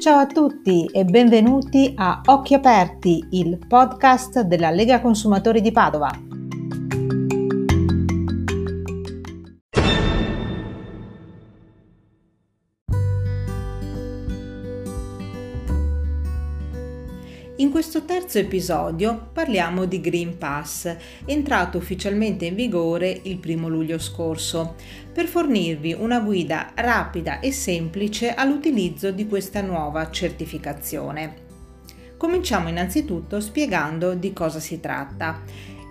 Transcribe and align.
Ciao 0.00 0.20
a 0.20 0.26
tutti 0.26 0.86
e 0.86 1.04
benvenuti 1.04 1.92
a 1.94 2.22
Occhi 2.24 2.54
Aperti, 2.54 3.22
il 3.32 3.58
podcast 3.68 4.40
della 4.40 4.70
Lega 4.70 4.98
Consumatori 4.98 5.60
di 5.60 5.72
Padova. 5.72 6.29
Terzo 18.30 18.46
episodio 18.46 19.28
parliamo 19.32 19.86
di 19.86 20.00
Green 20.00 20.38
Pass, 20.38 20.94
entrato 21.24 21.78
ufficialmente 21.78 22.44
in 22.44 22.54
vigore 22.54 23.22
il 23.24 23.38
primo 23.38 23.66
luglio 23.66 23.98
scorso, 23.98 24.76
per 25.12 25.26
fornirvi 25.26 25.94
una 25.94 26.20
guida 26.20 26.70
rapida 26.76 27.40
e 27.40 27.50
semplice 27.50 28.32
all'utilizzo 28.32 29.10
di 29.10 29.26
questa 29.26 29.62
nuova 29.62 30.08
certificazione. 30.10 31.48
Cominciamo 32.16 32.68
innanzitutto 32.68 33.40
spiegando 33.40 34.14
di 34.14 34.32
cosa 34.32 34.60
si 34.60 34.78
tratta. 34.78 35.42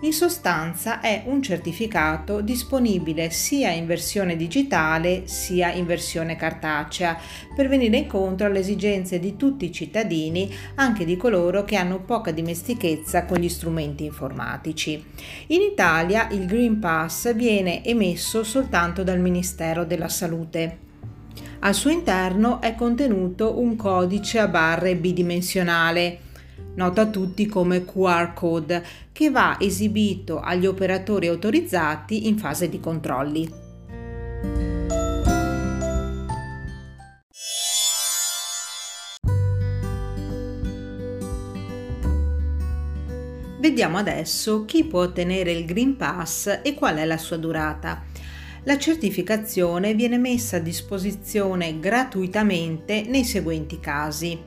In 0.02 0.14
sostanza 0.14 1.00
è 1.00 1.24
un 1.26 1.42
certificato 1.42 2.40
disponibile 2.40 3.28
sia 3.28 3.70
in 3.70 3.84
versione 3.84 4.34
digitale 4.34 5.26
sia 5.26 5.70
in 5.72 5.84
versione 5.84 6.36
cartacea 6.36 7.18
per 7.54 7.68
venire 7.68 7.98
incontro 7.98 8.46
alle 8.46 8.60
esigenze 8.60 9.18
di 9.18 9.36
tutti 9.36 9.66
i 9.66 9.72
cittadini, 9.72 10.50
anche 10.76 11.04
di 11.04 11.18
coloro 11.18 11.64
che 11.64 11.76
hanno 11.76 12.00
poca 12.00 12.30
dimestichezza 12.30 13.26
con 13.26 13.40
gli 13.40 13.48
strumenti 13.50 14.04
informatici. 14.04 15.04
In 15.48 15.60
Italia 15.60 16.28
il 16.30 16.46
Green 16.46 16.78
Pass 16.78 17.34
viene 17.34 17.84
emesso 17.84 18.42
soltanto 18.42 19.02
dal 19.02 19.20
Ministero 19.20 19.84
della 19.84 20.08
Salute. 20.08 20.78
Al 21.58 21.74
suo 21.74 21.90
interno 21.90 22.62
è 22.62 22.74
contenuto 22.74 23.60
un 23.60 23.76
codice 23.76 24.38
a 24.38 24.48
barre 24.48 24.96
bidimensionale 24.96 26.28
noto 26.80 27.02
a 27.02 27.06
tutti 27.06 27.44
come 27.44 27.84
QR 27.84 28.32
code, 28.32 28.82
che 29.12 29.28
va 29.28 29.58
esibito 29.60 30.40
agli 30.40 30.64
operatori 30.64 31.26
autorizzati 31.26 32.26
in 32.26 32.38
fase 32.38 32.70
di 32.70 32.80
controlli. 32.80 33.68
Vediamo 43.58 43.98
adesso 43.98 44.64
chi 44.64 44.84
può 44.84 45.02
ottenere 45.02 45.52
il 45.52 45.66
Green 45.66 45.96
Pass 45.98 46.60
e 46.62 46.72
qual 46.72 46.96
è 46.96 47.04
la 47.04 47.18
sua 47.18 47.36
durata. 47.36 48.04
La 48.64 48.78
certificazione 48.78 49.94
viene 49.94 50.16
messa 50.16 50.56
a 50.56 50.60
disposizione 50.60 51.78
gratuitamente 51.78 53.02
nei 53.06 53.24
seguenti 53.24 53.78
casi. 53.78 54.38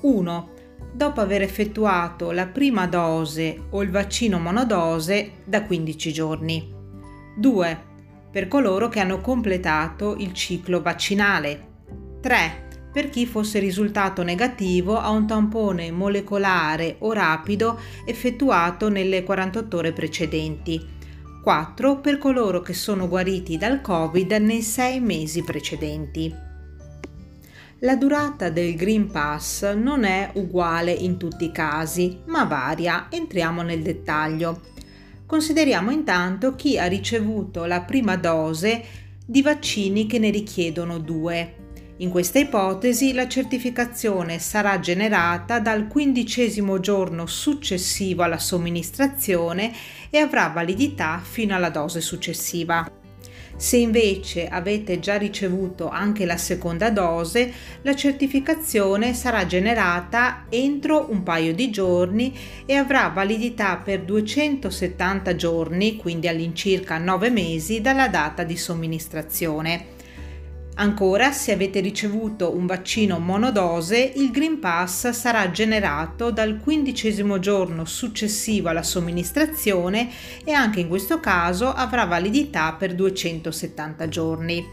1 0.00 0.58
dopo 0.92 1.20
aver 1.20 1.42
effettuato 1.42 2.30
la 2.30 2.46
prima 2.46 2.86
dose 2.86 3.66
o 3.70 3.82
il 3.82 3.90
vaccino 3.90 4.38
monodose 4.38 5.42
da 5.44 5.62
15 5.64 6.12
giorni. 6.12 6.74
2. 7.36 7.88
Per 8.30 8.48
coloro 8.48 8.88
che 8.88 9.00
hanno 9.00 9.20
completato 9.20 10.16
il 10.16 10.32
ciclo 10.32 10.82
vaccinale. 10.82 11.68
3. 12.20 12.68
Per 12.92 13.08
chi 13.08 13.24
fosse 13.24 13.60
risultato 13.60 14.22
negativo 14.22 14.98
a 14.98 15.10
un 15.10 15.26
tampone 15.26 15.90
molecolare 15.90 16.96
o 17.00 17.12
rapido 17.12 17.78
effettuato 18.04 18.88
nelle 18.88 19.22
48 19.22 19.76
ore 19.76 19.92
precedenti. 19.92 20.98
4. 21.42 22.00
Per 22.00 22.18
coloro 22.18 22.60
che 22.60 22.74
sono 22.74 23.08
guariti 23.08 23.56
dal 23.56 23.80
Covid 23.80 24.32
nei 24.32 24.62
6 24.62 25.00
mesi 25.00 25.42
precedenti. 25.42 26.48
La 27.82 27.96
durata 27.96 28.50
del 28.50 28.76
Green 28.76 29.10
Pass 29.10 29.72
non 29.72 30.04
è 30.04 30.32
uguale 30.34 30.92
in 30.92 31.16
tutti 31.16 31.46
i 31.46 31.50
casi, 31.50 32.20
ma 32.26 32.44
varia. 32.44 33.06
Entriamo 33.08 33.62
nel 33.62 33.80
dettaglio. 33.80 34.60
Consideriamo 35.24 35.90
intanto 35.90 36.54
chi 36.56 36.78
ha 36.78 36.84
ricevuto 36.84 37.64
la 37.64 37.80
prima 37.80 38.16
dose 38.16 38.84
di 39.24 39.40
vaccini 39.40 40.06
che 40.06 40.18
ne 40.18 40.28
richiedono 40.28 40.98
due. 40.98 41.54
In 41.98 42.10
questa 42.10 42.38
ipotesi 42.38 43.14
la 43.14 43.26
certificazione 43.26 44.38
sarà 44.38 44.78
generata 44.78 45.58
dal 45.58 45.86
quindicesimo 45.86 46.80
giorno 46.80 47.24
successivo 47.24 48.22
alla 48.22 48.38
somministrazione 48.38 49.72
e 50.10 50.18
avrà 50.18 50.48
validità 50.48 51.18
fino 51.18 51.54
alla 51.54 51.70
dose 51.70 52.02
successiva. 52.02 52.99
Se 53.60 53.76
invece 53.76 54.48
avete 54.48 55.00
già 55.00 55.18
ricevuto 55.18 55.90
anche 55.90 56.24
la 56.24 56.38
seconda 56.38 56.88
dose, 56.88 57.52
la 57.82 57.94
certificazione 57.94 59.12
sarà 59.12 59.44
generata 59.44 60.46
entro 60.48 61.08
un 61.10 61.22
paio 61.22 61.52
di 61.52 61.68
giorni 61.68 62.34
e 62.64 62.74
avrà 62.76 63.08
validità 63.08 63.76
per 63.76 64.00
270 64.00 65.36
giorni, 65.36 65.96
quindi 65.96 66.26
all'incirca 66.26 66.96
9 66.96 67.28
mesi 67.28 67.82
dalla 67.82 68.08
data 68.08 68.44
di 68.44 68.56
somministrazione. 68.56 69.98
Ancora, 70.80 71.30
se 71.30 71.52
avete 71.52 71.80
ricevuto 71.80 72.56
un 72.56 72.64
vaccino 72.64 73.18
monodose, 73.18 74.12
il 74.16 74.30
Green 74.30 74.58
Pass 74.60 75.10
sarà 75.10 75.50
generato 75.50 76.30
dal 76.30 76.58
quindicesimo 76.58 77.38
giorno 77.38 77.84
successivo 77.84 78.70
alla 78.70 78.82
somministrazione 78.82 80.08
e 80.42 80.52
anche 80.52 80.80
in 80.80 80.88
questo 80.88 81.20
caso 81.20 81.70
avrà 81.70 82.06
validità 82.06 82.72
per 82.72 82.94
270 82.94 84.08
giorni. 84.08 84.64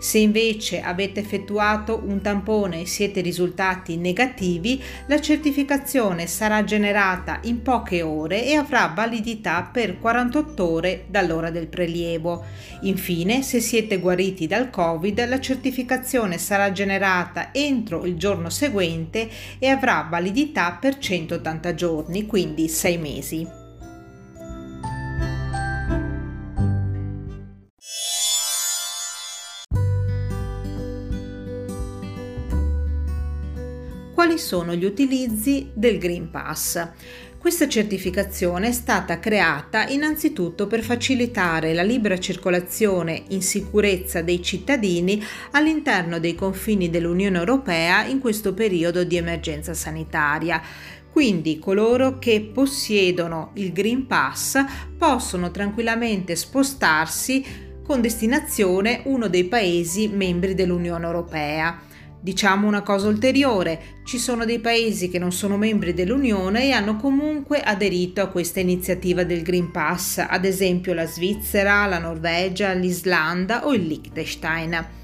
Se 0.00 0.16
invece 0.16 0.80
avete 0.80 1.20
effettuato 1.20 2.00
un 2.02 2.22
tampone 2.22 2.80
e 2.80 2.86
siete 2.86 3.20
risultati 3.20 3.98
negativi, 3.98 4.82
la 5.08 5.20
certificazione 5.20 6.26
sarà 6.26 6.64
generata 6.64 7.40
in 7.42 7.60
poche 7.60 8.00
ore 8.00 8.46
e 8.46 8.54
avrà 8.54 8.90
validità 8.94 9.68
per 9.70 9.98
48 9.98 10.66
ore 10.66 11.04
dall'ora 11.06 11.50
del 11.50 11.66
prelievo. 11.66 12.46
Infine, 12.80 13.42
se 13.42 13.60
siete 13.60 13.98
guariti 13.98 14.46
dal 14.46 14.70
Covid, 14.70 15.28
la 15.28 15.38
certificazione 15.38 16.38
sarà 16.38 16.72
generata 16.72 17.52
entro 17.52 18.06
il 18.06 18.16
giorno 18.16 18.48
seguente 18.48 19.28
e 19.58 19.68
avrà 19.68 20.06
validità 20.08 20.78
per 20.80 20.96
180 20.96 21.74
giorni, 21.74 22.24
quindi 22.24 22.68
6 22.68 22.96
mesi. 22.96 23.59
Quali 34.30 34.44
sono 34.44 34.76
gli 34.76 34.84
utilizzi 34.84 35.70
del 35.74 35.98
Green 35.98 36.30
Pass? 36.30 36.88
Questa 37.36 37.66
certificazione 37.66 38.68
è 38.68 38.72
stata 38.72 39.18
creata 39.18 39.88
innanzitutto 39.88 40.68
per 40.68 40.84
facilitare 40.84 41.74
la 41.74 41.82
libera 41.82 42.16
circolazione 42.16 43.24
in 43.30 43.42
sicurezza 43.42 44.22
dei 44.22 44.40
cittadini 44.40 45.20
all'interno 45.50 46.20
dei 46.20 46.36
confini 46.36 46.90
dell'Unione 46.90 47.38
Europea 47.38 48.04
in 48.04 48.20
questo 48.20 48.54
periodo 48.54 49.02
di 49.02 49.16
emergenza 49.16 49.74
sanitaria. 49.74 50.62
Quindi 51.10 51.58
coloro 51.58 52.20
che 52.20 52.40
possiedono 52.40 53.50
il 53.54 53.72
Green 53.72 54.06
Pass 54.06 54.64
possono 54.96 55.50
tranquillamente 55.50 56.36
spostarsi 56.36 57.44
con 57.84 58.00
destinazione 58.00 59.00
uno 59.06 59.26
dei 59.26 59.46
Paesi 59.46 60.06
membri 60.06 60.54
dell'Unione 60.54 61.04
Europea. 61.04 61.88
Diciamo 62.22 62.66
una 62.66 62.82
cosa 62.82 63.08
ulteriore, 63.08 64.02
ci 64.04 64.18
sono 64.18 64.44
dei 64.44 64.58
paesi 64.58 65.08
che 65.08 65.18
non 65.18 65.32
sono 65.32 65.56
membri 65.56 65.94
dell'Unione 65.94 66.64
e 66.64 66.72
hanno 66.72 66.96
comunque 66.96 67.62
aderito 67.62 68.20
a 68.20 68.28
questa 68.28 68.60
iniziativa 68.60 69.24
del 69.24 69.42
Green 69.42 69.70
Pass, 69.70 70.18
ad 70.28 70.44
esempio 70.44 70.92
la 70.92 71.06
Svizzera, 71.06 71.86
la 71.86 71.98
Norvegia, 71.98 72.74
l'Islanda 72.74 73.66
o 73.66 73.72
il 73.72 73.86
Liechtenstein. 73.86 74.99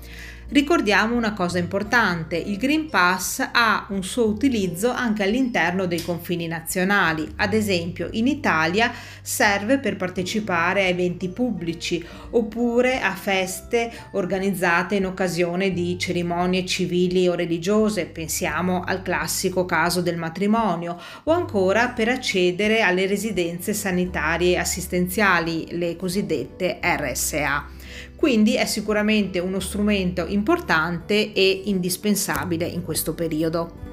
Ricordiamo 0.49 1.17
una 1.17 1.33
cosa 1.33 1.59
importante, 1.59 2.37
il 2.37 2.57
Green 2.57 2.89
Pass 2.89 3.49
ha 3.51 3.87
un 3.89 4.05
suo 4.05 4.29
utilizzo 4.29 4.93
anche 4.93 5.25
all'interno 5.25 5.87
dei 5.87 6.01
confini 6.01 6.47
nazionali, 6.47 7.29
ad 7.39 7.53
esempio 7.53 8.09
in 8.13 8.29
Italia 8.29 8.93
serve 9.21 9.79
per 9.79 9.97
partecipare 9.97 10.85
a 10.85 10.87
eventi 10.87 11.31
pubblici 11.31 12.03
oppure 12.31 13.01
a 13.01 13.13
feste 13.17 13.91
organizzate 14.13 14.95
in 14.95 15.07
occasione 15.07 15.73
di 15.73 15.99
cerimonie 15.99 16.65
civili 16.65 17.27
o 17.27 17.35
religiose, 17.35 18.07
pensiamo 18.07 18.85
al 18.85 19.03
classico 19.03 19.65
caso 19.65 20.01
del 20.01 20.17
matrimonio, 20.17 20.97
o 21.25 21.33
ancora 21.33 21.89
per 21.89 22.09
accedere 22.09 22.83
alle 22.83 23.09
residenze 23.09 23.75
sanitarie 23.75 24.57
assistenziali, 24.59 25.77
le 25.77 25.97
cosiddette 25.97 26.79
RSA. 26.81 27.76
Quindi 28.15 28.55
è 28.57 28.65
sicuramente 28.67 29.39
uno 29.39 29.61
strumento 29.61 30.27
importante 30.27 31.33
e 31.33 31.63
indispensabile 31.65 32.67
in 32.67 32.83
questo 32.83 33.15
periodo. 33.15 33.87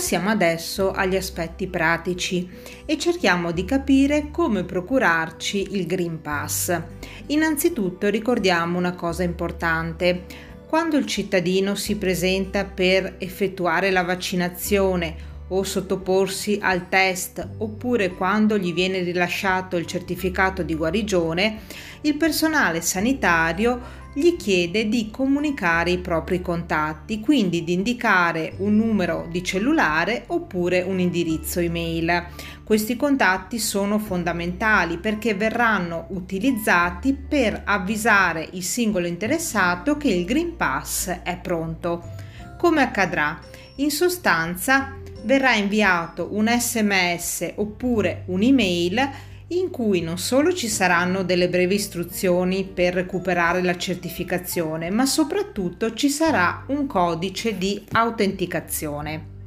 Passiamo 0.00 0.30
adesso 0.30 0.92
agli 0.92 1.16
aspetti 1.16 1.66
pratici 1.66 2.48
e 2.86 2.96
cerchiamo 2.96 3.50
di 3.50 3.64
capire 3.64 4.30
come 4.30 4.64
procurarci 4.64 5.76
il 5.76 5.86
Green 5.86 6.22
Pass. 6.22 6.80
Innanzitutto 7.26 8.08
ricordiamo 8.08 8.78
una 8.78 8.94
cosa 8.94 9.24
importante. 9.24 10.24
Quando 10.70 10.96
il 10.96 11.06
cittadino 11.06 11.74
si 11.74 11.96
presenta 11.96 12.64
per 12.64 13.16
effettuare 13.18 13.90
la 13.90 14.04
vaccinazione 14.04 15.16
o 15.48 15.64
sottoporsi 15.64 16.60
al 16.62 16.88
test 16.88 17.44
oppure 17.58 18.10
quando 18.10 18.56
gli 18.56 18.72
viene 18.72 19.00
rilasciato 19.00 19.76
il 19.76 19.86
certificato 19.86 20.62
di 20.62 20.76
guarigione, 20.76 21.62
il 22.02 22.14
personale 22.14 22.82
sanitario 22.82 23.98
gli 24.14 24.36
chiede 24.36 24.88
di 24.88 25.10
comunicare 25.10 25.90
i 25.90 25.98
propri 25.98 26.40
contatti, 26.40 27.18
quindi 27.18 27.64
di 27.64 27.72
indicare 27.72 28.54
un 28.58 28.76
numero 28.76 29.26
di 29.28 29.42
cellulare 29.42 30.22
oppure 30.28 30.82
un 30.82 31.00
indirizzo 31.00 31.58
email. 31.58 32.26
Questi 32.70 32.94
contatti 32.94 33.58
sono 33.58 33.98
fondamentali 33.98 34.98
perché 34.98 35.34
verranno 35.34 36.06
utilizzati 36.10 37.14
per 37.14 37.62
avvisare 37.64 38.48
il 38.52 38.62
singolo 38.62 39.08
interessato 39.08 39.96
che 39.96 40.06
il 40.06 40.24
Green 40.24 40.54
Pass 40.54 41.08
è 41.24 41.36
pronto. 41.36 42.12
Come 42.56 42.82
accadrà? 42.82 43.40
In 43.78 43.90
sostanza 43.90 44.94
verrà 45.24 45.54
inviato 45.54 46.28
un 46.30 46.46
sms 46.46 47.54
oppure 47.56 48.22
un'email 48.26 49.10
in 49.48 49.70
cui 49.70 50.00
non 50.00 50.18
solo 50.18 50.54
ci 50.54 50.68
saranno 50.68 51.24
delle 51.24 51.48
brevi 51.48 51.74
istruzioni 51.74 52.62
per 52.62 52.94
recuperare 52.94 53.62
la 53.62 53.76
certificazione, 53.76 54.90
ma 54.90 55.06
soprattutto 55.06 55.92
ci 55.94 56.08
sarà 56.08 56.62
un 56.68 56.86
codice 56.86 57.58
di 57.58 57.84
autenticazione. 57.90 59.38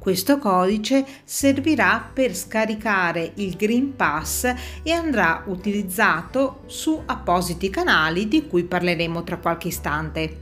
Questo 0.00 0.38
codice 0.38 1.04
servirà 1.24 2.10
per 2.10 2.34
scaricare 2.34 3.32
il 3.34 3.54
Green 3.54 3.94
Pass 3.96 4.50
e 4.82 4.92
andrà 4.92 5.44
utilizzato 5.44 6.62
su 6.64 7.02
appositi 7.04 7.68
canali 7.68 8.26
di 8.26 8.46
cui 8.46 8.64
parleremo 8.64 9.22
tra 9.24 9.36
qualche 9.36 9.68
istante. 9.68 10.38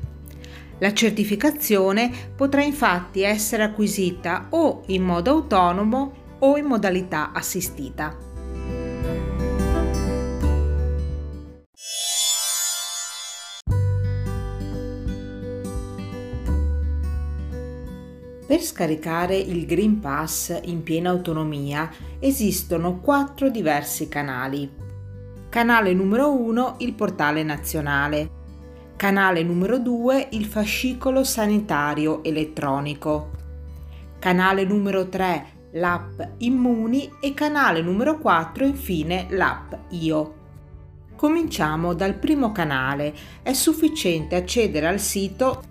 La 0.79 0.93
certificazione 0.93 2.09
potrà 2.37 2.63
infatti 2.63 3.23
essere 3.23 3.65
acquisita 3.65 4.47
o 4.51 4.85
in 4.87 5.03
modo 5.03 5.31
autonomo 5.33 6.37
o 6.39 6.57
in 6.57 6.67
modalità 6.67 7.33
assistita. 7.33 8.28
Per 18.59 18.67
scaricare 18.67 19.37
il 19.37 19.67
Green 19.67 20.01
Pass 20.01 20.59
in 20.65 20.83
piena 20.83 21.11
autonomia 21.11 21.89
esistono 22.19 22.99
quattro 22.99 23.51
diversi 23.51 24.09
canali. 24.09 24.69
Canale 25.49 25.95
numero 25.95 26.33
1 26.33 26.75
il 26.79 26.93
portale 26.95 27.45
nazionale. 27.45 28.29
Canale 28.97 29.45
numero 29.45 29.79
2 29.79 30.31
il 30.33 30.45
fascicolo 30.47 31.23
sanitario 31.23 32.25
elettronico. 32.25 33.31
Canale 34.19 34.65
numero 34.65 35.09
3 35.09 35.47
l'app 35.75 36.21
Immuni 36.39 37.13
e 37.21 37.35
canale 37.35 37.81
numero 37.81 38.19
4 38.19 38.65
infine 38.65 39.29
l'app 39.31 39.73
Io. 39.91 40.35
Cominciamo 41.15 41.95
dal 41.95 42.15
primo 42.15 42.51
canale. 42.51 43.15
È 43.41 43.53
sufficiente 43.53 44.35
accedere 44.35 44.89
al 44.89 44.99
sito 44.99 45.63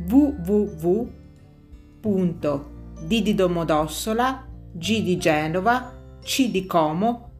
www.dgc.gov.it 0.08 2.70
D 3.06 3.22
di 3.22 3.34
Domodossola, 3.34 4.46
G 4.72 5.02
di 5.02 5.18
Genova, 5.18 5.92
C 6.22 6.50
di 6.50 6.66
Como.gov.it. 6.66 7.30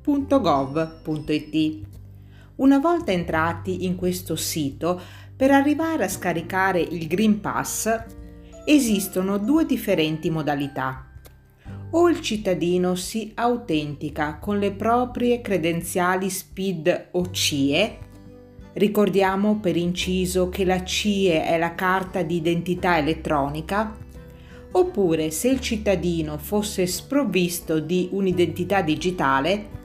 Una 2.57 2.79
volta 2.79 3.13
entrati 3.13 3.87
in 3.87 3.97
questo 3.97 4.37
sito, 4.37 5.01
per 5.37 5.51
arrivare 5.51 6.05
a 6.05 6.09
scaricare 6.09 6.81
il 6.81 7.07
Green 7.07 7.41
Pass 7.41 8.05
esistono 8.65 9.37
due 9.39 9.67
differenti 9.67 10.31
modalità. 10.31 11.12
O 11.95 12.09
il 12.09 12.23
cittadino 12.23 12.95
si 12.95 13.33
autentica 13.35 14.39
con 14.39 14.59
le 14.59 14.73
proprie 14.73 15.43
credenziali 15.43 16.31
SPID 16.31 17.09
o 17.11 17.31
CIE, 17.31 17.99
ricordiamo 18.73 19.59
per 19.59 19.77
inciso 19.77 20.49
che 20.49 20.65
la 20.65 20.83
CIE 20.85 21.45
è 21.45 21.59
la 21.59 21.75
carta 21.75 22.23
di 22.23 22.37
identità 22.37 22.97
elettronica, 22.97 23.95
oppure 24.71 25.31
se 25.31 25.49
il 25.49 25.61
cittadino 25.61 26.39
fosse 26.39 26.87
sprovvisto 26.87 27.79
di 27.79 28.09
un'identità 28.13 28.81
digitale, 28.81 29.81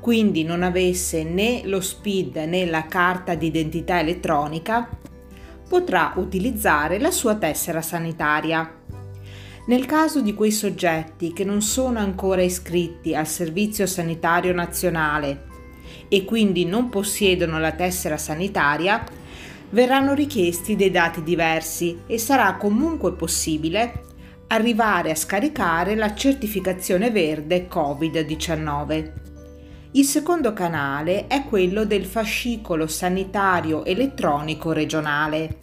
quindi 0.00 0.44
non 0.44 0.62
avesse 0.62 1.24
né 1.24 1.62
lo 1.64 1.80
SPID 1.80 2.36
né 2.36 2.66
la 2.66 2.86
carta 2.86 3.34
d'identità 3.34 3.98
elettronica, 3.98 4.88
potrà 5.68 6.12
utilizzare 6.16 7.00
la 7.00 7.10
sua 7.10 7.34
tessera 7.34 7.82
sanitaria. 7.82 8.81
Nel 9.64 9.86
caso 9.86 10.20
di 10.20 10.34
quei 10.34 10.50
soggetti 10.50 11.32
che 11.32 11.44
non 11.44 11.62
sono 11.62 12.00
ancora 12.00 12.42
iscritti 12.42 13.14
al 13.14 13.28
Servizio 13.28 13.86
Sanitario 13.86 14.52
Nazionale 14.52 15.46
e 16.08 16.24
quindi 16.24 16.64
non 16.64 16.88
possiedono 16.88 17.60
la 17.60 17.70
tessera 17.70 18.16
sanitaria, 18.16 19.04
verranno 19.70 20.14
richiesti 20.14 20.74
dei 20.74 20.90
dati 20.90 21.22
diversi 21.22 22.00
e 22.08 22.18
sarà 22.18 22.56
comunque 22.56 23.12
possibile 23.12 24.02
arrivare 24.48 25.12
a 25.12 25.14
scaricare 25.14 25.94
la 25.94 26.12
certificazione 26.12 27.12
verde 27.12 27.68
Covid-19. 27.68 29.12
Il 29.92 30.04
secondo 30.04 30.52
canale 30.52 31.28
è 31.28 31.44
quello 31.44 31.84
del 31.84 32.04
fascicolo 32.04 32.88
sanitario 32.88 33.84
elettronico 33.84 34.72
regionale. 34.72 35.60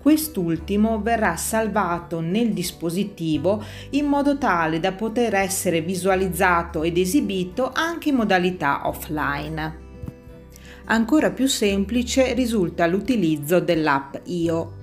quest'ultimo 0.08 1.02
verrà 1.02 1.36
salvato 1.36 2.22
nel 2.22 2.54
dispositivo 2.54 3.62
in 3.90 4.06
modo 4.06 4.38
tale 4.38 4.80
da 4.80 4.94
poter 4.94 5.36
essere 5.36 5.82
visualizzato 5.82 6.84
ed 6.84 6.98
esibito 6.98 7.72
anche 7.74 8.10
in 8.10 8.16
modalità 8.16 8.88
offline. 8.88 9.86
Ancora 10.86 11.32
più 11.32 11.48
semplice 11.48 12.34
risulta 12.34 12.88
l'utilizzo 12.88 13.60
dell'app 13.60 14.16
IO. 14.28 14.77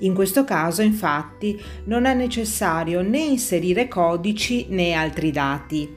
In 0.00 0.14
questo 0.14 0.44
caso 0.44 0.82
infatti 0.82 1.60
non 1.84 2.04
è 2.04 2.14
necessario 2.14 3.02
né 3.02 3.18
inserire 3.18 3.88
codici 3.88 4.66
né 4.68 4.92
altri 4.92 5.30
dati. 5.30 5.96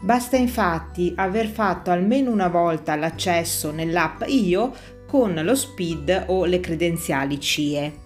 Basta 0.00 0.36
infatti 0.36 1.12
aver 1.16 1.46
fatto 1.48 1.90
almeno 1.90 2.30
una 2.30 2.48
volta 2.48 2.94
l'accesso 2.96 3.70
nell'app 3.70 4.22
IO 4.26 4.74
con 5.06 5.34
lo 5.34 5.54
SPID 5.54 6.24
o 6.26 6.44
le 6.44 6.60
credenziali 6.60 7.40
CIE. 7.40 8.04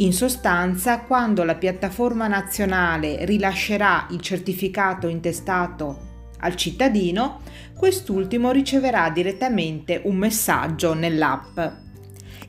In 0.00 0.12
sostanza, 0.12 1.00
quando 1.00 1.44
la 1.44 1.54
piattaforma 1.54 2.28
nazionale 2.28 3.24
rilascerà 3.24 4.06
il 4.10 4.20
certificato 4.20 5.08
intestato 5.08 6.06
al 6.40 6.54
cittadino, 6.54 7.40
quest'ultimo 7.74 8.50
riceverà 8.50 9.10
direttamente 9.10 10.00
un 10.04 10.16
messaggio 10.16 10.94
nell'app. 10.94 11.87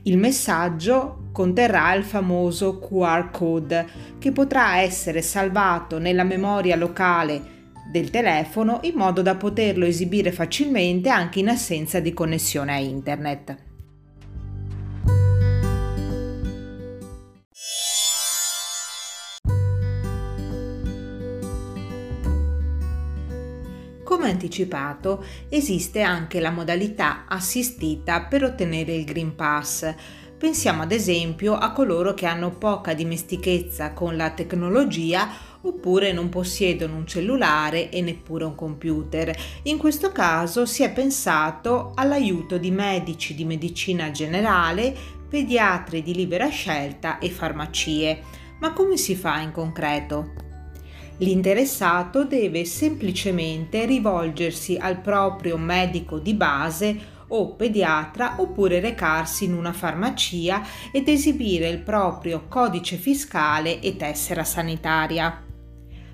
Il 0.04 0.18
messaggio 0.18 1.30
conterrà 1.32 1.94
il 1.94 2.04
famoso 2.04 2.80
QR 2.80 3.30
code 3.32 3.88
che 4.18 4.32
potrà 4.32 4.80
essere 4.80 5.22
salvato 5.22 6.00
nella 6.00 6.24
memoria 6.24 6.76
locale 6.76 7.58
del 7.92 8.10
telefono 8.10 8.80
in 8.84 8.94
modo 8.96 9.22
da 9.22 9.36
poterlo 9.36 9.86
esibire 9.86 10.32
facilmente 10.32 11.10
anche 11.10 11.40
in 11.40 11.50
assenza 11.50 12.00
di 12.00 12.14
connessione 12.14 12.74
a 12.74 12.78
internet. 12.78 13.69
Come 24.20 24.32
anticipato, 24.32 25.24
esiste 25.48 26.02
anche 26.02 26.42
la 26.42 26.52
modalità 26.52 27.24
assistita 27.26 28.24
per 28.24 28.44
ottenere 28.44 28.94
il 28.94 29.06
Green 29.06 29.34
Pass. 29.34 29.96
Pensiamo 30.38 30.82
ad 30.82 30.92
esempio 30.92 31.56
a 31.56 31.72
coloro 31.72 32.14
che 32.14 32.26
hanno 32.26 32.50
poca 32.52 32.94
dimestichezza 32.94 33.94
con 33.94 34.18
la 34.18 34.32
tecnologia 34.32 35.30
oppure 35.62 36.12
non 36.12 36.28
possiedono 36.28 36.98
un 36.98 37.08
cellulare 37.08 37.90
e 37.90 38.02
neppure 38.02 38.44
un 38.44 38.56
computer. 38.56 39.34
In 39.64 39.78
questo 39.78 40.12
caso 40.12 40.66
si 40.66 40.84
è 40.84 40.92
pensato 40.92 41.94
all'aiuto 41.96 42.58
di 42.58 42.72
medici 42.72 43.34
di 43.34 43.46
medicina 43.46 44.12
generale, 44.12 44.94
pediatri 45.30 46.04
di 46.04 46.14
libera 46.14 46.50
scelta 46.50 47.20
e 47.20 47.30
farmacie. 47.30 48.22
Ma 48.60 48.74
come 48.74 48.98
si 48.98 49.16
fa 49.16 49.40
in 49.40 49.54
concreto? 49.54 50.49
L'interessato 51.20 52.24
deve 52.24 52.64
semplicemente 52.64 53.86
rivolgersi 53.86 54.78
al 54.80 55.02
proprio 55.02 55.58
medico 55.58 56.18
di 56.18 56.34
base 56.34 57.18
o 57.28 57.56
pediatra 57.56 58.36
oppure 58.38 58.80
recarsi 58.80 59.44
in 59.44 59.54
una 59.54 59.74
farmacia 59.74 60.64
ed 60.92 61.08
esibire 61.10 61.68
il 61.68 61.80
proprio 61.80 62.46
codice 62.48 62.96
fiscale 62.96 63.82
e 63.82 63.98
tessera 63.98 64.44
sanitaria. 64.46 65.44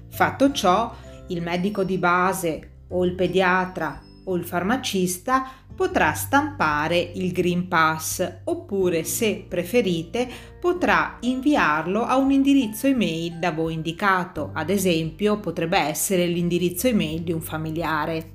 Fatto 0.10 0.52
ciò, 0.52 0.94
il 1.28 1.42
medico 1.42 1.84
di 1.84 1.98
base 1.98 2.86
o 2.90 3.06
il 3.06 3.14
pediatra 3.14 4.02
o 4.26 4.36
il 4.36 4.44
farmacista 4.44 5.65
potrà 5.76 6.14
stampare 6.14 6.98
il 7.16 7.32
Green 7.32 7.68
Pass 7.68 8.40
oppure, 8.46 9.04
se 9.04 9.46
preferite, 9.48 10.28
potrà 10.60 11.18
inviarlo 11.22 12.04
a 12.04 12.16
un 12.16 12.32
indirizzo 12.32 12.88
email 12.88 13.34
da 13.40 13.52
voi 13.52 13.74
indicato, 13.74 14.52
ad 14.54 14.70
esempio 14.70 15.40
potrebbe 15.40 15.78
essere 15.78 16.26
l'indirizzo 16.26 16.88
email 16.88 17.22
di 17.22 17.32
un 17.32 17.42
familiare. 17.42 18.32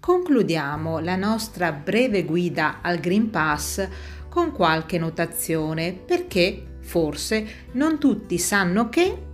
Concludiamo 0.00 0.98
la 0.98 1.16
nostra 1.16 1.72
breve 1.72 2.24
guida 2.24 2.80
al 2.82 2.98
Green 2.98 3.30
Pass 3.30 3.88
con 4.28 4.52
qualche 4.52 4.98
notazione 4.98 5.92
perché, 5.92 6.78
forse, 6.80 7.66
non 7.72 7.98
tutti 7.98 8.38
sanno 8.38 8.88
che 8.88 9.27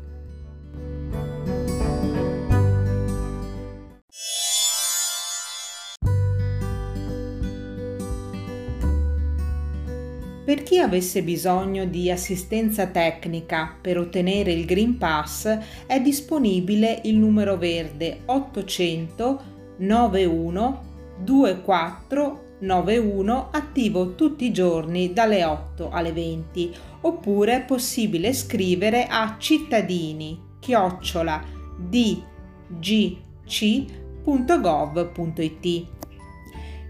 Per 10.54 10.62
chi 10.62 10.78
avesse 10.78 11.24
bisogno 11.24 11.84
di 11.84 12.12
assistenza 12.12 12.86
tecnica 12.86 13.76
per 13.80 13.98
ottenere 13.98 14.52
il 14.52 14.64
Green 14.64 14.98
Pass 14.98 15.58
è 15.84 16.00
disponibile 16.00 17.00
il 17.06 17.16
numero 17.16 17.56
verde 17.56 18.20
800 18.26 19.42
91 19.78 20.82
24 21.24 22.44
91 22.60 23.48
attivo 23.50 24.14
tutti 24.14 24.44
i 24.44 24.52
giorni 24.52 25.12
dalle 25.12 25.44
8 25.44 25.90
alle 25.90 26.12
20 26.12 26.72
oppure 27.00 27.56
è 27.56 27.64
possibile 27.64 28.32
scrivere 28.32 29.08
a 29.08 29.34
cittadini 29.36 30.40
chiocciola 30.60 31.42
dgc.gov.it 31.80 32.22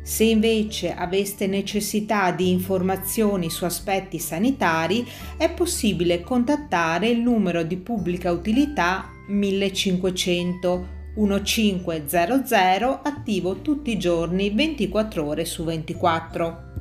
se 0.05 0.25
invece 0.25 0.95
aveste 0.95 1.47
necessità 1.47 2.31
di 2.31 2.51
informazioni 2.51 3.49
su 3.49 3.65
aspetti 3.65 4.19
sanitari, 4.19 5.09
è 5.39 5.51
possibile 5.51 6.21
contattare 6.21 7.09
il 7.09 7.21
numero 7.21 7.63
di 7.63 7.79
pubblica 7.79 8.31
utilità 8.31 9.09
1500 9.29 10.93
1500 11.17 13.01
attivo 13.03 13.63
tutti 13.63 13.93
i 13.93 13.99
giorni 13.99 14.51
24 14.51 15.25
ore 15.25 15.45
su 15.47 15.65
24. 15.65 16.73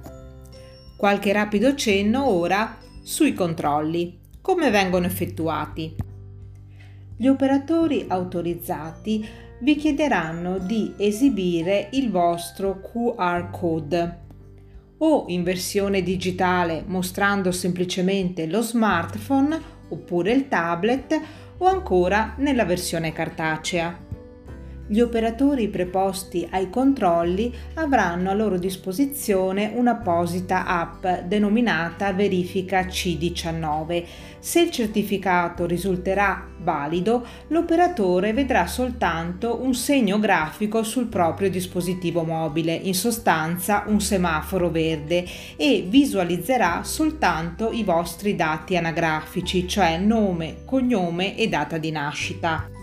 Qualche 0.98 1.32
rapido 1.32 1.76
cenno 1.76 2.28
ora 2.28 2.78
sui 3.04 3.34
controlli. 3.34 4.20
Come 4.42 4.70
vengono 4.70 5.06
effettuati? 5.06 5.96
Gli 7.16 7.28
operatori 7.28 8.06
autorizzati 8.08 9.26
vi 9.64 9.78
chiederanno 9.78 10.58
di 10.58 10.94
esibire 10.98 11.88
il 11.94 12.12
vostro 12.12 12.82
QR 12.82 13.50
code 13.50 14.20
o 14.98 15.24
in 15.30 15.44
versione 15.44 16.04
digitale 16.04 16.84
mostrando 16.86 17.50
semplicemente 17.54 18.46
lo 18.46 18.62
smartphone 18.62 19.58
oppure 19.88 20.34
il 20.34 20.50
tablet 20.50 21.18
o 21.60 21.66
ancora 21.68 22.34
nella 22.40 22.66
versione 22.66 23.14
cartacea. 23.14 24.13
Gli 24.94 25.02
operatori 25.02 25.70
preposti 25.70 26.48
ai 26.52 26.70
controlli 26.70 27.52
avranno 27.74 28.30
a 28.30 28.36
loro 28.36 28.60
disposizione 28.60 29.72
un'apposita 29.74 30.68
app 30.68 31.08
denominata 31.26 32.14
Verifica 32.14 32.82
C19. 32.82 34.04
Se 34.38 34.62
il 34.62 34.70
certificato 34.70 35.66
risulterà 35.66 36.48
valido, 36.60 37.26
l'operatore 37.48 38.34
vedrà 38.34 38.68
soltanto 38.68 39.64
un 39.64 39.74
segno 39.74 40.20
grafico 40.20 40.84
sul 40.84 41.08
proprio 41.08 41.50
dispositivo 41.50 42.24
mobile, 42.24 42.76
in 42.76 42.94
sostanza 42.94 43.86
un 43.88 44.00
semaforo 44.00 44.70
verde, 44.70 45.26
e 45.56 45.88
visualizzerà 45.88 46.84
soltanto 46.84 47.72
i 47.72 47.84
vostri 47.84 48.36
dati 48.36 48.78
anagrafici, 48.78 49.68
cioè 49.68 49.98
nome, 49.98 50.58
cognome 50.66 51.36
e 51.36 51.48
data 51.48 51.80
di 51.80 51.90
nascita. 51.90 52.83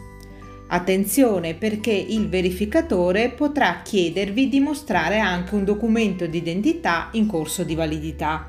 Attenzione 0.72 1.54
perché 1.54 1.90
il 1.90 2.28
verificatore 2.28 3.30
potrà 3.30 3.80
chiedervi 3.82 4.48
di 4.48 4.60
mostrare 4.60 5.18
anche 5.18 5.56
un 5.56 5.64
documento 5.64 6.26
di 6.26 6.38
identità 6.38 7.08
in 7.12 7.26
corso 7.26 7.64
di 7.64 7.74
validità. 7.74 8.48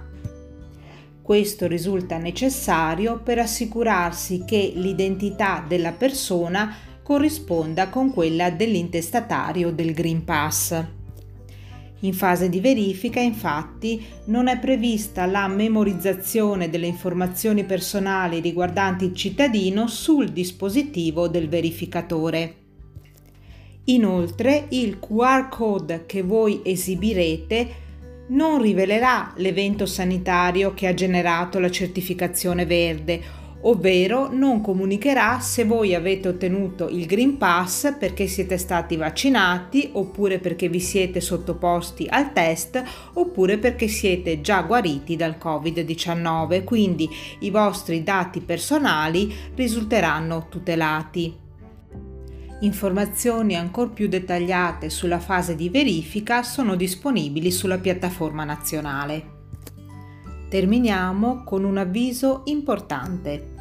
Questo 1.19 1.65
risulta 1.65 2.17
necessario 2.17 3.19
per 3.23 3.39
assicurarsi 3.39 4.43
che 4.45 4.71
l'identità 4.75 5.65
della 5.67 5.93
persona 5.93 6.75
corrisponda 7.01 7.89
con 7.89 8.13
quella 8.13 8.51
dell'intestatario 8.51 9.71
del 9.71 9.91
Green 9.95 10.23
Pass. 10.23 11.00
In 12.01 12.13
fase 12.13 12.49
di 12.49 12.59
verifica, 12.59 13.19
infatti, 13.19 14.03
non 14.25 14.47
è 14.47 14.57
prevista 14.57 15.25
la 15.25 15.47
memorizzazione 15.47 16.69
delle 16.69 16.87
informazioni 16.87 17.63
personali 17.63 18.39
riguardanti 18.39 19.05
il 19.05 19.15
cittadino 19.15 19.87
sul 19.87 20.29
dispositivo 20.29 21.27
del 21.27 21.47
verificatore. 21.47 22.55
Inoltre, 23.85 24.65
il 24.69 24.99
QR 24.99 25.47
code 25.49 26.05
che 26.07 26.23
voi 26.23 26.61
esibirete 26.63 27.89
non 28.27 28.61
rivelerà 28.61 29.33
l'evento 29.37 29.85
sanitario 29.85 30.73
che 30.73 30.87
ha 30.87 30.93
generato 30.93 31.59
la 31.59 31.69
certificazione 31.69 32.65
verde 32.65 33.40
ovvero 33.61 34.29
non 34.31 34.61
comunicherà 34.61 35.39
se 35.39 35.65
voi 35.65 35.93
avete 35.93 36.29
ottenuto 36.29 36.87
il 36.89 37.05
Green 37.05 37.37
Pass 37.37 37.95
perché 37.97 38.27
siete 38.27 38.57
stati 38.57 38.95
vaccinati 38.95 39.89
oppure 39.93 40.39
perché 40.39 40.69
vi 40.69 40.79
siete 40.79 41.21
sottoposti 41.21 42.07
al 42.09 42.33
test 42.33 42.81
oppure 43.13 43.57
perché 43.57 43.87
siete 43.87 44.41
già 44.41 44.61
guariti 44.61 45.15
dal 45.15 45.37
Covid-19, 45.41 46.63
quindi 46.63 47.09
i 47.39 47.49
vostri 47.49 48.03
dati 48.03 48.39
personali 48.41 49.33
risulteranno 49.55 50.47
tutelati. 50.49 51.49
Informazioni 52.61 53.55
ancora 53.55 53.89
più 53.89 54.07
dettagliate 54.07 54.89
sulla 54.91 55.19
fase 55.19 55.55
di 55.55 55.69
verifica 55.69 56.43
sono 56.43 56.75
disponibili 56.75 57.49
sulla 57.49 57.79
piattaforma 57.79 58.43
nazionale. 58.43 59.40
Terminiamo 60.51 61.45
con 61.45 61.63
un 61.63 61.77
avviso 61.77 62.41
importante. 62.43 63.53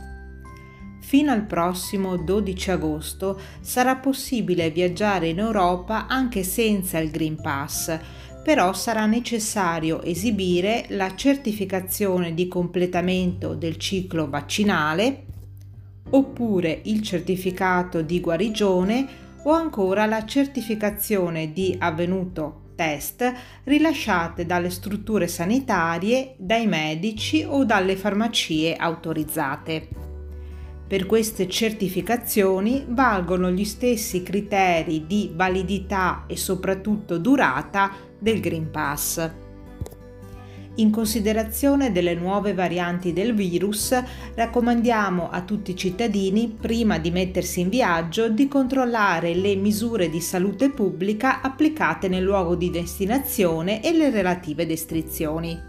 Fino 0.99 1.31
al 1.31 1.47
prossimo 1.47 2.17
12 2.17 2.71
agosto 2.73 3.41
sarà 3.61 3.95
possibile 3.95 4.73
viaggiare 4.73 5.29
in 5.29 5.39
Europa 5.39 6.09
anche 6.09 6.43
senza 6.43 6.99
il 6.99 7.13
Green 7.13 7.41
Pass, 7.41 7.97
però 8.43 8.73
sarà 8.73 9.07
necessario 9.07 10.03
esibire 10.03 10.87
la 10.89 11.15
certificazione 11.15 12.35
di 12.35 12.49
completamento 12.49 13.55
del 13.55 13.77
ciclo 13.77 14.29
vaccinale 14.29 15.27
oppure 16.11 16.81
il 16.87 17.03
certificato 17.03 18.03
di 18.03 18.19
guarigione 18.19 19.07
o 19.45 19.53
ancora 19.53 20.07
la 20.07 20.25
certificazione 20.25 21.53
di 21.53 21.73
avvenuto 21.79 22.70
test 22.81 23.31
rilasciate 23.65 24.47
dalle 24.47 24.71
strutture 24.71 25.27
sanitarie, 25.27 26.35
dai 26.39 26.67
medici 26.67 27.45
o 27.47 27.63
dalle 27.67 27.95
farmacie 27.95 28.75
autorizzate. 28.75 29.89
Per 30.89 31.05
queste 31.05 31.47
certificazioni 31.47 32.87
valgono 32.89 33.51
gli 33.51 33.67
stessi 33.67 34.23
criteri 34.23 35.07
di 35.07 35.31
validità 35.35 36.25
e 36.27 36.39
soprattutto 36.39 37.19
durata 37.19 37.93
del 38.19 38.41
Green 38.41 38.71
Pass. 38.71 39.50
In 40.81 40.91
considerazione 40.91 41.93
delle 41.93 42.15
nuove 42.15 42.55
varianti 42.55 43.13
del 43.13 43.35
virus, 43.35 43.95
raccomandiamo 44.35 45.29
a 45.29 45.43
tutti 45.43 45.73
i 45.73 45.77
cittadini, 45.77 46.57
prima 46.59 46.97
di 46.99 47.11
mettersi 47.11 47.61
in 47.61 47.69
viaggio, 47.69 48.31
di 48.31 48.49
controllare 48.49 49.35
le 49.35 49.57
misure 49.57 50.09
di 50.09 50.23
salute 50.23 50.71
pubblica 50.71 51.43
applicate 51.43 52.09
nel 52.09 52.23
luogo 52.23 52.55
di 52.55 52.71
destinazione 52.71 53.83
e 53.83 53.93
le 53.93 54.09
relative 54.09 54.65
descrizioni. 54.65 55.69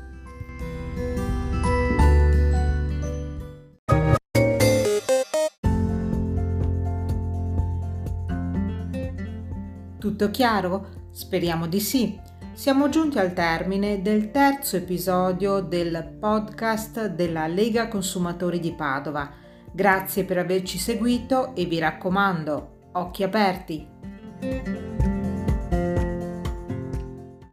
Tutto 9.99 10.31
chiaro? 10.31 10.87
Speriamo 11.11 11.67
di 11.67 11.79
sì. 11.81 12.30
Siamo 12.53 12.89
giunti 12.89 13.17
al 13.17 13.33
termine 13.33 14.01
del 14.01 14.29
terzo 14.29 14.75
episodio 14.75 15.61
del 15.61 16.17
podcast 16.19 17.07
della 17.07 17.47
Lega 17.47 17.87
Consumatori 17.87 18.59
di 18.59 18.73
Padova. 18.73 19.31
Grazie 19.71 20.25
per 20.25 20.37
averci 20.37 20.77
seguito 20.77 21.55
e 21.55 21.65
vi 21.65 21.79
raccomando, 21.79 22.89
occhi 22.93 23.23
aperti. 23.23 24.80